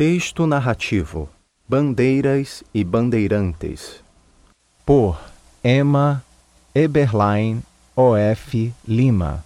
Texto 0.00 0.46
narrativo: 0.46 1.28
Bandeiras 1.68 2.64
e 2.72 2.82
Bandeirantes. 2.82 4.02
Por 4.86 5.20
Emma 5.62 6.24
Eberlein 6.74 7.62
O.F. 7.94 8.72
Lima. 8.88 9.44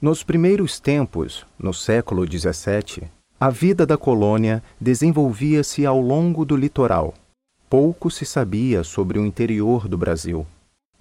Nos 0.00 0.22
primeiros 0.22 0.80
tempos, 0.80 1.44
no 1.58 1.74
século 1.74 2.24
XVII, 2.24 3.06
a 3.38 3.50
vida 3.50 3.84
da 3.84 3.98
colônia 3.98 4.62
desenvolvia-se 4.80 5.84
ao 5.84 6.00
longo 6.00 6.46
do 6.46 6.56
litoral. 6.56 7.12
Pouco 7.68 8.10
se 8.10 8.24
sabia 8.24 8.82
sobre 8.82 9.18
o 9.18 9.26
interior 9.26 9.86
do 9.86 9.98
Brasil. 9.98 10.46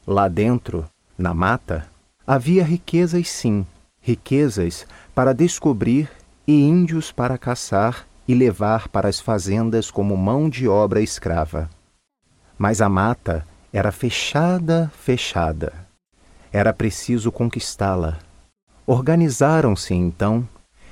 Lá 0.06 0.28
dentro, 0.28 0.86
na 1.18 1.34
mata, 1.34 1.88
havia 2.28 2.66
riquezas 2.66 3.30
sim, 3.30 3.66
riquezas 4.02 4.86
para 5.16 5.34
descobrir 5.34 6.10
e 6.46 6.52
índios 6.52 7.10
para 7.10 7.38
caçar 7.38 8.11
e 8.32 8.34
levar 8.34 8.88
para 8.88 9.10
as 9.10 9.20
fazendas 9.20 9.92
como 9.92 10.16
mão 10.16 10.50
de 10.50 10.66
obra 10.66 11.02
escrava. 11.02 11.70
Mas 12.58 12.80
a 12.80 12.88
mata 12.88 13.46
era 13.74 13.92
fechada, 13.92 14.90
fechada. 14.98 15.74
Era 16.50 16.72
preciso 16.72 17.30
conquistá-la. 17.30 18.20
Organizaram-se, 18.88 19.94
então, 19.94 20.48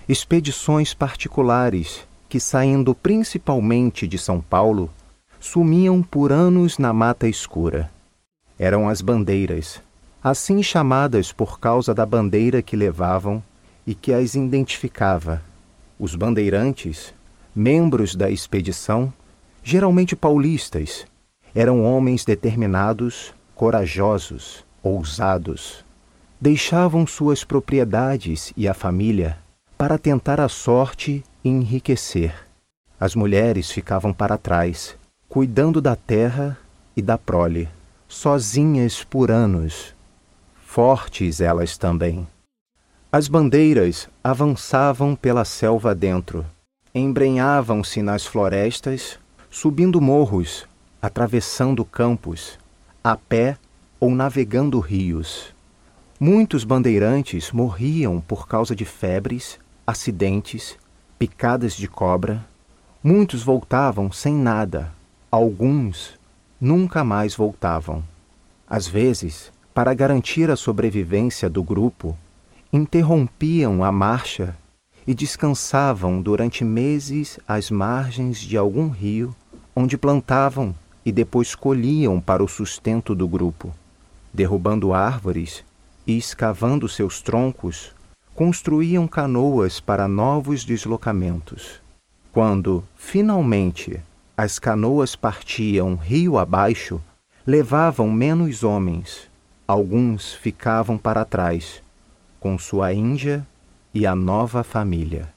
expedições 0.05 0.93
particulares 0.93 2.05
que, 2.27 2.41
saindo 2.41 2.93
principalmente 2.93 4.05
de 4.05 4.17
São 4.17 4.41
Paulo, 4.41 4.89
sumiam 5.39 6.03
por 6.03 6.33
anos 6.33 6.77
na 6.77 6.91
mata 6.91 7.25
escura. 7.25 7.89
Eram 8.59 8.89
as 8.89 8.99
bandeiras, 8.99 9.81
assim 10.21 10.61
chamadas 10.61 11.31
por 11.31 11.57
causa 11.57 11.93
da 11.93 12.05
bandeira 12.05 12.61
que 12.61 12.75
levavam 12.75 13.41
e 13.87 13.95
que 13.95 14.11
as 14.11 14.35
identificava. 14.35 15.41
Os 15.97 16.15
bandeirantes, 16.15 17.13
membros 17.55 18.15
da 18.15 18.29
expedição, 18.29 19.13
geralmente 19.63 20.15
paulistas, 20.15 21.05
eram 21.53 21.83
homens 21.83 22.23
determinados, 22.23 23.33
corajosos, 23.55 24.63
ousados. 24.81 25.83
Deixavam 26.39 27.05
suas 27.05 27.43
propriedades 27.43 28.53
e 28.55 28.67
a 28.67 28.73
família 28.73 29.37
para 29.77 29.97
tentar 29.97 30.39
a 30.39 30.47
sorte 30.47 31.23
e 31.43 31.49
enriquecer. 31.49 32.33
As 32.99 33.15
mulheres 33.15 33.71
ficavam 33.71 34.13
para 34.13 34.37
trás, 34.37 34.95
cuidando 35.27 35.81
da 35.81 35.95
terra 35.95 36.57
e 36.95 37.01
da 37.01 37.17
prole, 37.17 37.69
sozinhas 38.07 39.03
por 39.03 39.31
anos. 39.31 39.93
Fortes 40.65 41.41
elas 41.41 41.77
também. 41.77 42.27
As 43.11 43.27
bandeiras 43.27 44.07
avançavam 44.23 45.15
pela 45.15 45.43
selva 45.43 45.95
dentro, 45.95 46.45
embrenhavam-se 46.93 48.01
nas 48.01 48.25
florestas, 48.25 49.19
subindo 49.49 50.01
morros, 50.01 50.67
atravessando 51.01 51.85
campos, 51.85 52.57
a 53.03 53.15
pé 53.15 53.57
ou 53.99 54.11
navegando 54.11 54.79
rios. 54.79 55.53
Muitos 56.19 56.63
bandeirantes 56.63 57.51
morriam 57.51 58.19
por 58.19 58.47
causa 58.47 58.75
de 58.75 58.85
febres, 58.85 59.59
acidentes, 59.85 60.77
picadas 61.17 61.73
de 61.73 61.87
cobra. 61.87 62.45
Muitos 63.03 63.43
voltavam 63.43 64.11
sem 64.11 64.33
nada, 64.33 64.91
alguns 65.31 66.17
nunca 66.59 67.03
mais 67.03 67.35
voltavam. 67.35 68.03
Às 68.67 68.87
vezes, 68.87 69.51
para 69.73 69.93
garantir 69.93 70.51
a 70.51 70.55
sobrevivência 70.55 71.49
do 71.49 71.63
grupo, 71.63 72.17
interrompiam 72.73 73.83
a 73.83 73.91
marcha 73.91 74.55
e 75.05 75.13
descansavam 75.13 76.21
durante 76.21 76.63
meses 76.63 77.39
às 77.47 77.71
margens 77.71 78.39
de 78.39 78.57
algum 78.57 78.89
rio, 78.89 79.35
onde 79.75 79.97
plantavam 79.97 80.75
e 81.05 81.11
depois 81.11 81.55
colhiam 81.55 82.19
para 82.19 82.43
o 82.43 82.47
sustento 82.47 83.15
do 83.15 83.27
grupo. 83.27 83.73
Derrubando 84.33 84.93
árvores 84.93 85.63
e 86.05 86.17
escavando 86.17 86.87
seus 86.87 87.21
troncos, 87.21 87.91
construíam 88.35 89.07
canoas 89.07 89.79
para 89.79 90.07
novos 90.07 90.63
deslocamentos. 90.63 91.81
Quando, 92.31 92.83
finalmente, 92.95 93.99
as 94.37 94.59
canoas 94.59 95.15
partiam 95.15 95.95
rio 95.95 96.37
abaixo, 96.37 97.01
levavam 97.45 98.11
menos 98.11 98.63
homens. 98.63 99.27
Alguns 99.67 100.33
ficavam 100.33 100.97
para 100.97 101.25
trás 101.25 101.81
com 102.39 102.57
sua 102.57 102.93
Índia 102.93 103.45
e 103.93 104.05
a 104.05 104.15
nova 104.15 104.63
família. 104.63 105.29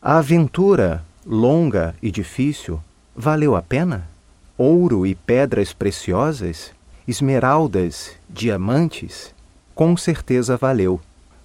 A 0.00 0.18
aventura, 0.18 1.04
longa 1.24 1.94
e 2.02 2.10
difícil, 2.10 2.80
valeu 3.14 3.56
a 3.56 3.62
pena? 3.62 4.08
Ouro 4.56 5.06
e 5.06 5.14
pedras 5.14 5.72
preciosas? 5.72 6.72
Esmeraldas, 7.06 8.12
diamantes? 8.28 9.34
Com 9.74 9.96
certeza 9.96 10.56
valeu. 10.56 11.00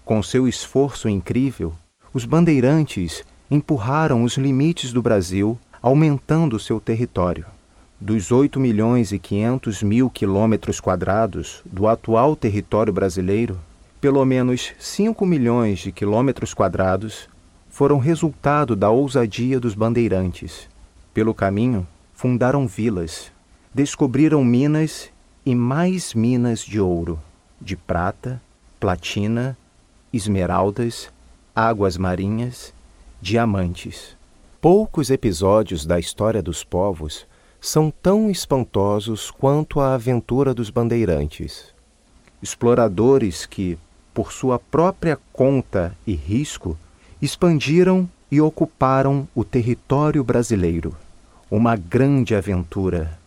Com 0.06 0.22
seu 0.22 0.48
esforço 0.48 1.10
incrível, 1.10 1.74
os 2.14 2.26
bandeirantes 2.26 3.24
empurraram 3.50 4.24
os 4.24 4.38
limites 4.38 4.94
do 4.94 5.02
Brasil, 5.02 5.58
aumentando 5.82 6.60
seu 6.60 6.80
território. 6.80 7.46
Dos 8.00 8.32
8 8.32 8.60
milhões 8.60 9.12
e 9.12 9.20
500 9.20 9.84
mil 9.84 10.10
quilômetros 10.10 10.80
quadrados 10.80 11.62
do 11.66 11.88
atual 11.88 12.36
território 12.36 12.92
brasileiro, 12.92 13.60
pelo 14.02 14.26
menos 14.26 14.74
5 14.80 15.24
milhões 15.28 15.78
de 15.78 15.92
quilômetros 15.92 16.56
quadrados 16.56 17.30
foram 17.70 18.00
resultado 18.00 18.76
da 18.76 18.90
ousadia 18.90 19.60
dos 19.60 19.76
bandeirantes. 19.76 20.68
Pelo 21.14 21.36
caminho, 21.36 21.88
fundaram 22.12 22.66
vilas, 22.66 23.32
descobriram 23.72 24.44
minas 24.44 25.12
e 25.46 25.54
mais 25.54 26.16
minas 26.16 26.62
de 26.62 26.80
ouro, 26.80 27.20
de 27.62 27.76
prata, 27.76 28.42
platina, 28.80 29.56
esmeraldas, 30.12 31.12
águas 31.56 31.96
marinhas, 31.96 32.74
diamantes. 33.22 34.18
Poucos 34.60 35.12
episódios 35.12 35.86
da 35.86 36.00
história 36.00 36.42
dos 36.42 36.64
povos 36.64 37.28
são 37.60 37.94
tão 38.02 38.32
espantosos 38.32 39.30
quanto 39.30 39.80
a 39.80 39.94
aventura 39.94 40.56
dos 40.56 40.72
bandeirantes. 40.72 41.72
Exploradores 42.42 43.46
que, 43.46 43.78
por 44.14 44.32
sua 44.32 44.60
própria 44.60 45.18
conta 45.32 45.96
e 46.06 46.14
risco, 46.14 46.78
expandiram 47.22 48.10
e 48.32 48.40
ocuparam 48.42 49.28
o 49.36 49.44
território 49.44 50.24
brasileiro. 50.24 50.96
Uma 51.50 51.76
grande 51.76 52.34
aventura. 52.34 53.20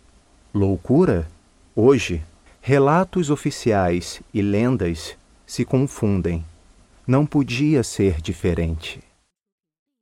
Loucura? 0.52 1.28
Hoje, 1.76 2.22
relatos 2.60 3.30
oficiais 3.30 4.22
e 4.32 4.40
lendas 4.40 5.16
se 5.46 5.64
confundem. 5.64 6.44
Não 7.06 7.26
podia 7.26 7.82
ser 7.82 8.20
diferente. 8.20 9.00